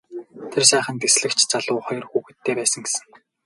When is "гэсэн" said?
2.83-3.03